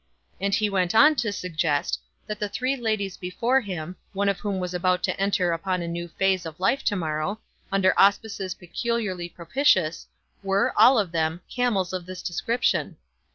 And 0.39 0.55
he 0.55 0.67
went 0.67 0.95
on 0.95 1.13
to 1.17 1.31
suggest 1.31 1.99
that 2.25 2.39
the 2.39 2.49
three 2.49 2.75
ladies 2.75 3.17
before 3.17 3.61
him, 3.61 3.95
one 4.13 4.29
of 4.29 4.39
whom 4.39 4.57
was 4.59 4.73
about 4.73 5.03
to 5.03 5.19
enter 5.21 5.51
upon 5.53 5.83
a 5.83 5.87
new 5.87 6.07
phase 6.07 6.43
of 6.43 6.59
life 6.59 6.83
to 6.85 6.95
morrow, 6.95 7.39
under 7.71 7.93
auspices 7.99 8.55
peculiarly 8.55 9.29
propitious, 9.29 10.07
were, 10.41 10.73
all 10.75 10.97
of 10.97 11.11
them, 11.11 11.41
camels 11.51 11.93
of 11.93 12.07
this 12.07 12.23
description. 12.23 12.97